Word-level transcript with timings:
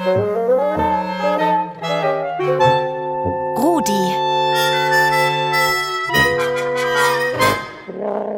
Rudi. 0.00 0.16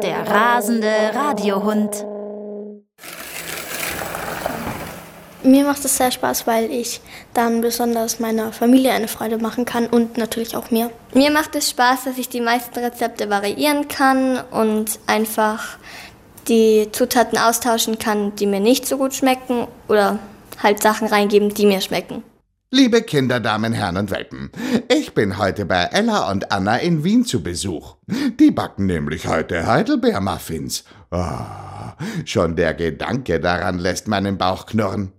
Der 0.03 0.27
rasende 0.27 0.90
Radiohund. 1.14 2.04
Mir 5.45 5.64
macht 5.64 5.85
es 5.85 5.96
sehr 5.96 6.11
Spaß, 6.11 6.48
weil 6.48 6.69
ich 6.72 7.01
dann 7.33 7.60
besonders 7.60 8.19
meiner 8.19 8.53
Familie 8.53 8.90
eine 8.90 9.06
Freude 9.06 9.38
machen 9.38 9.65
kann 9.65 9.87
und 9.87 10.19
natürlich 10.19 10.56
auch 10.56 10.72
mir. 10.72 10.90
Mir 11.15 11.31
macht 11.31 11.54
es 11.54 11.71
Spaß, 11.71 12.04
dass 12.04 12.19
ich 12.19 12.29
die 12.29 12.40
meisten 12.40 12.76
Rezepte 12.81 13.31
variieren 13.31 13.87
kann 13.87 14.40
und 14.51 14.99
einfach 15.06 15.79
die 16.48 16.88
Zutaten 16.91 17.38
austauschen 17.38 18.01
kann, 18.01 18.34
die 18.34 18.48
mir 18.48 18.59
nicht 18.59 18.84
so 18.84 18.98
gut 18.98 19.15
schmecken 19.15 19.69
oder 19.87 20.19
halt 20.62 20.82
Sachen 20.82 21.09
reingeben, 21.09 21.52
die 21.55 21.66
mir 21.66 21.80
schmecken. 21.80 22.23
Liebe 22.74 23.02
Kinder, 23.02 23.38
Damen, 23.38 23.74
Herren 23.74 23.98
und 23.98 24.10
Welpen, 24.10 24.50
ich 24.88 25.12
bin 25.12 25.36
heute 25.36 25.66
bei 25.66 25.84
Ella 25.92 26.30
und 26.30 26.50
Anna 26.50 26.78
in 26.78 27.04
Wien 27.04 27.27
zu 27.27 27.42
Besuch. 27.42 27.96
Die 28.40 28.50
backen 28.50 28.86
nämlich 28.86 29.27
heute 29.27 29.66
Heidelbeermuffins. 29.66 30.84
Ah, 31.10 31.94
schon 32.24 32.56
der 32.56 32.72
Gedanke 32.72 33.41
daran 33.41 33.78
lässt 33.78 34.08
meinen 34.08 34.38
Bauch 34.38 34.64
knurren. 34.64 35.12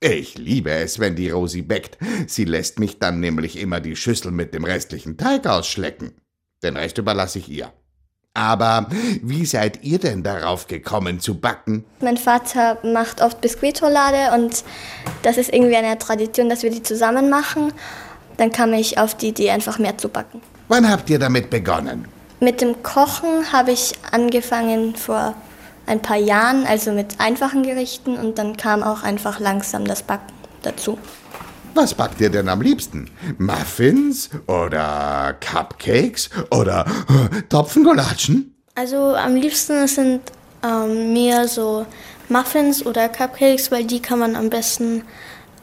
Ich 0.00 0.38
liebe 0.38 0.70
es, 0.70 0.98
wenn 0.98 1.16
die 1.16 1.28
Rosi 1.28 1.60
bäckt. 1.60 1.98
Sie 2.26 2.44
lässt 2.44 2.78
mich 2.78 2.98
dann 2.98 3.20
nämlich 3.20 3.58
immer 3.58 3.80
die 3.80 3.96
Schüssel 3.96 4.30
mit 4.30 4.54
dem 4.54 4.64
restlichen 4.64 5.18
Teig 5.18 5.46
ausschlecken. 5.46 6.12
Den 6.62 6.78
Rest 6.78 6.96
überlasse 6.96 7.38
ich 7.40 7.48
ihr. 7.50 7.72
Aber 8.36 8.86
wie 9.22 9.46
seid 9.46 9.82
ihr 9.82 9.98
denn 9.98 10.22
darauf 10.22 10.66
gekommen 10.66 11.20
zu 11.20 11.40
backen? 11.40 11.86
Mein 12.02 12.18
Vater 12.18 12.76
macht 12.82 13.22
oft 13.22 13.40
Biskuitroulade 13.40 14.34
und 14.34 14.62
das 15.22 15.38
ist 15.38 15.54
irgendwie 15.54 15.76
eine 15.76 15.96
Tradition, 15.98 16.50
dass 16.50 16.62
wir 16.62 16.70
die 16.70 16.82
zusammen 16.82 17.30
machen. 17.30 17.72
Dann 18.36 18.52
kam 18.52 18.74
ich 18.74 18.98
auf 18.98 19.14
die 19.14 19.28
Idee, 19.28 19.50
einfach 19.52 19.78
mehr 19.78 19.96
zu 19.96 20.10
backen. 20.10 20.42
Wann 20.68 20.90
habt 20.90 21.08
ihr 21.08 21.18
damit 21.18 21.48
begonnen? 21.48 22.06
Mit 22.38 22.60
dem 22.60 22.82
Kochen 22.82 23.50
habe 23.52 23.72
ich 23.72 23.94
angefangen 24.12 24.94
vor 24.96 25.34
ein 25.86 26.02
paar 26.02 26.18
Jahren, 26.18 26.66
also 26.66 26.92
mit 26.92 27.18
einfachen 27.18 27.62
Gerichten 27.62 28.18
und 28.18 28.36
dann 28.36 28.58
kam 28.58 28.82
auch 28.82 29.02
einfach 29.02 29.40
langsam 29.40 29.86
das 29.86 30.02
Backen 30.02 30.34
dazu. 30.60 30.98
Was 31.76 31.92
backt 31.92 32.22
ihr 32.22 32.30
denn 32.30 32.48
am 32.48 32.62
liebsten? 32.62 33.10
Muffins 33.36 34.30
oder 34.46 35.36
Cupcakes 35.40 36.30
oder 36.50 36.86
äh, 36.86 37.42
Topfengolatschen? 37.50 38.54
Also 38.74 39.14
am 39.14 39.34
liebsten 39.34 39.86
sind 39.86 40.22
ähm, 40.64 41.12
mir 41.12 41.46
so 41.46 41.84
Muffins 42.30 42.84
oder 42.86 43.10
Cupcakes, 43.10 43.70
weil 43.70 43.84
die 43.84 44.00
kann 44.00 44.18
man 44.18 44.36
am 44.36 44.48
besten 44.48 45.02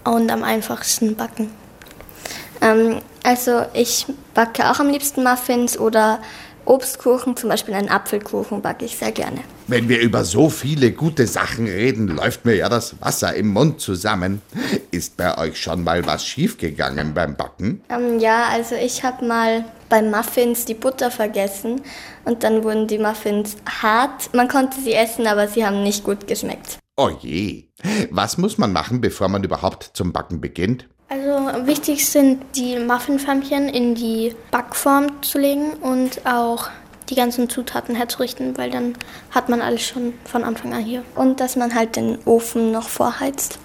und 0.03 0.30
am 0.30 0.44
einfachsten 0.44 1.16
backen. 1.16 1.50
Ähm, 2.61 3.00
also 3.23 3.66
ich 3.73 4.05
backe 4.36 4.70
auch 4.70 4.80
am 4.80 4.89
liebsten 4.89 5.23
Muffins 5.23 5.80
oder 5.80 6.20
Obstkuchen, 6.66 7.36
zum 7.36 7.50
Beispiel 7.50 7.73
einen 7.73 7.89
Apfelkuchen, 7.89 8.61
backe 8.61 8.86
ich 8.86 8.97
sehr 8.97 9.11
gerne. 9.11 9.39
Wenn 9.67 9.89
wir 9.89 10.00
über 10.02 10.23
so 10.23 10.50
viele 10.50 10.92
gute 10.92 11.28
Sachen 11.28 11.66
reden, 11.67 12.08
läuft 12.08 12.45
mir 12.45 12.55
ja 12.55 12.70
das 12.70 12.95
Wasser 13.02 13.33
im 13.36 13.50
Mund 13.50 13.81
zusammen. 13.81 14.42
Ist 14.92 15.17
bei 15.17 15.38
euch 15.38 15.61
schon 15.61 15.83
mal 15.83 16.05
was 16.05 16.25
schiefgegangen 16.25 17.14
beim 17.14 17.36
Backen? 17.36 17.81
Ähm, 17.89 18.20
ja, 18.20 18.47
also 18.50 18.75
ich 18.75 19.03
habe 19.03 19.25
mal 19.25 19.66
beim 19.89 20.09
Muffins 20.09 20.66
die 20.66 20.73
Butter 20.73 21.11
vergessen 21.11 21.81
und 22.25 22.44
dann 22.44 22.64
wurden 22.64 22.88
die 22.88 22.98
Muffins 22.98 23.58
hart. 23.81 24.33
Man 24.33 24.48
konnte 24.48 24.80
sie 24.81 24.94
essen, 24.94 25.27
aber 25.27 25.48
sie 25.48 25.66
haben 25.66 25.83
nicht 25.83 26.03
gut 26.03 26.27
geschmeckt. 26.27 26.80
Oh 26.95 27.09
je. 27.09 27.66
Was 28.11 28.38
muss 28.38 28.58
man 28.58 28.72
machen, 28.72 29.02
bevor 29.02 29.27
man 29.27 29.44
überhaupt 29.44 29.92
zum 29.94 30.14
Backen 30.14 30.39
beginnt? 30.39 30.88
Also 31.09 31.67
wichtig 31.67 32.07
sind 32.07 32.43
die 32.55 32.79
Muffinförmchen 32.79 33.69
in 33.69 33.93
die 33.93 34.35
Backform 34.51 35.21
zu 35.21 35.37
legen 35.37 35.73
und 35.73 36.25
auch 36.25 36.69
die 37.09 37.15
ganzen 37.15 37.49
Zutaten 37.49 37.95
herzurichten, 37.95 38.58
weil 38.58 38.71
dann 38.71 38.95
hat 39.31 39.49
man 39.49 39.61
alles 39.61 39.83
schon 39.83 40.13
von 40.25 40.43
Anfang 40.43 40.73
an 40.73 40.83
hier. 40.83 41.03
Und 41.15 41.39
dass 41.39 41.55
man 41.55 41.75
halt 41.75 41.95
den 41.95 42.17
Ofen 42.25 42.71
noch 42.71 42.89
vorheizt. 42.89 43.59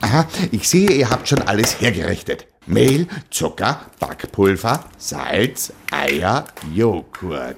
Aha, 0.00 0.26
ich 0.50 0.68
sehe, 0.68 0.90
ihr 0.90 1.10
habt 1.10 1.28
schon 1.28 1.42
alles 1.42 1.80
hergerichtet. 1.80 2.46
Mehl, 2.66 3.06
Zucker, 3.30 3.80
Backpulver, 3.98 4.84
Salz, 4.98 5.72
Eier, 5.90 6.44
Joghurt. 6.72 7.56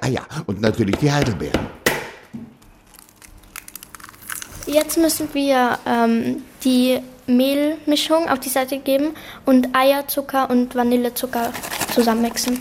Ah 0.00 0.08
ja, 0.08 0.22
und 0.46 0.60
natürlich 0.60 0.96
die 0.96 1.10
Heidelbeeren. 1.10 1.79
Jetzt 4.72 4.98
müssen 4.98 5.34
wir 5.34 5.78
ähm, 5.84 6.44
die 6.62 7.00
Mehlmischung 7.26 8.28
auf 8.28 8.38
die 8.38 8.48
Seite 8.48 8.78
geben 8.78 9.14
und 9.44 9.74
Eierzucker 9.74 10.48
und 10.48 10.76
Vanillezucker 10.76 11.52
zusammenmixen. 11.92 12.60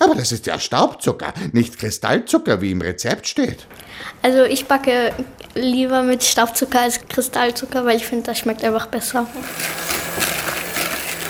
Aber 0.00 0.16
das 0.16 0.32
ist 0.32 0.46
ja 0.46 0.58
Staubzucker, 0.58 1.32
nicht 1.52 1.78
Kristallzucker, 1.78 2.60
wie 2.60 2.72
im 2.72 2.80
Rezept 2.80 3.28
steht. 3.28 3.66
Also 4.22 4.42
ich 4.42 4.66
backe 4.66 5.12
lieber 5.54 6.02
mit 6.02 6.24
Staubzucker 6.24 6.80
als 6.80 7.06
Kristallzucker, 7.06 7.84
weil 7.84 7.96
ich 7.96 8.06
finde, 8.06 8.24
das 8.24 8.38
schmeckt 8.40 8.64
einfach 8.64 8.88
besser. 8.88 9.28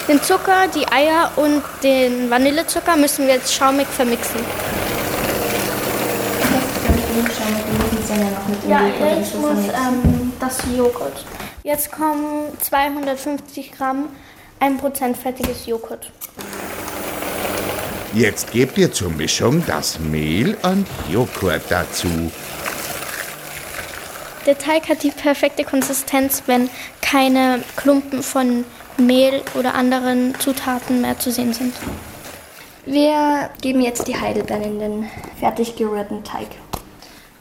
Den 0.08 0.22
Zucker, 0.22 0.68
die 0.74 0.88
Eier 0.88 1.32
und 1.36 1.62
den 1.82 2.30
Vanillezucker 2.30 2.96
müssen 2.96 3.26
wir 3.26 3.34
jetzt 3.34 3.52
schaumig 3.52 3.86
vermixen. 3.88 4.40
Ja, 8.68 8.86
jetzt 9.16 9.34
muss 9.36 9.58
ähm, 9.68 10.32
das 10.40 10.58
Joghurt. 10.76 11.24
Jetzt 11.62 11.92
kommen 11.92 12.48
250 12.60 13.72
Gramm 13.72 14.08
1% 14.60 15.14
fettiges 15.14 15.66
Joghurt. 15.66 16.10
Jetzt 18.12 18.52
gebt 18.52 18.78
ihr 18.78 18.92
zur 18.92 19.10
Mischung 19.10 19.62
das 19.66 19.98
Mehl 19.98 20.56
und 20.62 20.86
Joghurt 21.10 21.62
dazu. 21.68 22.08
Der 24.46 24.58
Teig 24.58 24.88
hat 24.88 25.02
die 25.02 25.10
perfekte 25.10 25.64
Konsistenz, 25.64 26.42
wenn 26.46 26.68
keine 27.00 27.62
Klumpen 27.76 28.22
von 28.22 28.64
Mehl 28.98 29.42
oder 29.58 29.74
anderen 29.74 30.34
Zutaten 30.38 31.00
mehr 31.00 31.18
zu 31.18 31.30
sehen 31.30 31.54
sind. 31.54 31.74
Wir 32.86 33.50
geben 33.62 33.80
jetzt 33.80 34.06
die 34.06 34.20
Heidelbeeren 34.20 34.62
in 34.64 34.78
den 34.78 35.10
fertig 35.40 35.74
gerührten 35.76 36.22
Teig. 36.22 36.48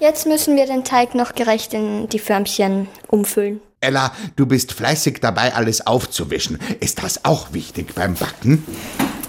Jetzt 0.04 0.26
müssen 0.26 0.58
wir 0.58 0.66
den 0.66 0.84
Teig 0.84 1.16
noch 1.16 1.34
gerecht 1.34 1.74
in 1.74 2.10
die 2.10 2.20
Förmchen 2.20 2.90
umfüllen. 3.08 3.62
Ella, 3.80 4.12
du 4.36 4.46
bist 4.46 4.74
fleißig 4.74 5.22
dabei, 5.22 5.54
alles 5.54 5.88
aufzuwischen. 5.88 6.60
Ist 6.82 7.02
das 7.02 7.24
auch 7.24 7.54
wichtig 7.54 7.96
beim 7.96 8.16
Backen? 8.16 8.66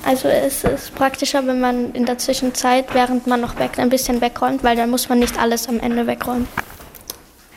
Also 0.05 0.27
es 0.27 0.65
ist 0.65 0.93
praktischer, 0.97 1.47
wenn 1.47 1.61
man 1.61 1.93
in 1.93 2.07
der 2.07 2.19
Zwischenzeit, 2.19 2.93
während 2.93 3.29
man 3.29 3.41
noch 3.41 3.55
backt, 3.55 3.79
ein 3.79 3.89
bisschen 3.89 4.21
wegräumt, 4.21 4.65
weil 4.65 4.75
dann 4.75 4.91
muss 4.91 5.09
man 5.09 5.21
nicht 5.21 5.39
alles 5.39 5.69
am 5.69 5.79
Ende 5.79 6.09
wegräumen. 6.09 6.49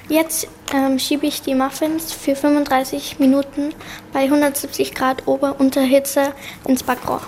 Jetzt 0.09 0.47
ähm, 0.71 0.99
schiebe 0.99 1.25
ich 1.25 1.41
die 1.41 1.55
Muffins 1.55 2.13
für 2.13 2.35
35 2.35 3.17
Minuten 3.17 3.73
bei 4.13 4.25
170 4.25 4.93
Grad 4.93 5.27
Ober-Unterhitze 5.27 6.33
ins 6.67 6.83
Backrohr. 6.83 7.21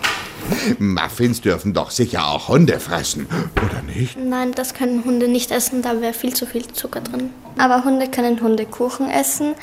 Muffins 0.79 1.41
dürfen 1.41 1.73
doch 1.73 1.91
sicher 1.91 2.27
auch 2.27 2.47
Hunde 2.47 2.79
fressen, 2.79 3.27
oder 3.55 3.81
nicht? 3.81 4.17
Nein, 4.17 4.51
das 4.53 4.73
können 4.73 5.03
Hunde 5.05 5.27
nicht 5.27 5.51
essen, 5.51 5.81
da 5.81 6.01
wäre 6.01 6.13
viel 6.13 6.33
zu 6.33 6.45
viel 6.45 6.67
Zucker 6.67 7.01
drin. 7.01 7.29
Aber 7.57 7.83
Hunde 7.83 8.09
können 8.09 8.41
Hundekuchen 8.41 9.09
essen. 9.09 9.55